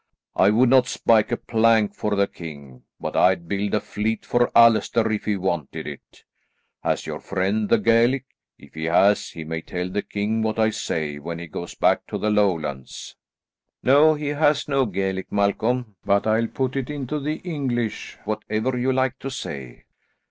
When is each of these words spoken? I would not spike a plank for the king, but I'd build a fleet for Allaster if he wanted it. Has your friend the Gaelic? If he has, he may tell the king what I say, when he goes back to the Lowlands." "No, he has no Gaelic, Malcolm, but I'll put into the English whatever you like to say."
I 0.35 0.49
would 0.49 0.69
not 0.69 0.87
spike 0.87 1.31
a 1.31 1.37
plank 1.37 1.93
for 1.93 2.15
the 2.15 2.25
king, 2.25 2.81
but 2.99 3.15
I'd 3.15 3.47
build 3.47 3.75
a 3.75 3.79
fleet 3.79 4.25
for 4.25 4.49
Allaster 4.57 5.07
if 5.11 5.25
he 5.25 5.37
wanted 5.37 5.85
it. 5.85 6.23
Has 6.83 7.05
your 7.05 7.19
friend 7.19 7.69
the 7.69 7.77
Gaelic? 7.77 8.25
If 8.57 8.73
he 8.73 8.85
has, 8.85 9.29
he 9.29 9.43
may 9.43 9.61
tell 9.61 9.89
the 9.91 10.01
king 10.01 10.41
what 10.41 10.57
I 10.57 10.71
say, 10.71 11.19
when 11.19 11.37
he 11.37 11.45
goes 11.45 11.75
back 11.75 12.07
to 12.07 12.17
the 12.17 12.31
Lowlands." 12.31 13.15
"No, 13.83 14.15
he 14.15 14.29
has 14.29 14.67
no 14.67 14.87
Gaelic, 14.87 15.31
Malcolm, 15.31 15.95
but 16.03 16.25
I'll 16.25 16.47
put 16.47 16.75
into 16.75 17.19
the 17.19 17.35
English 17.35 18.17
whatever 18.25 18.75
you 18.75 18.91
like 18.91 19.19
to 19.19 19.29
say." 19.29 19.83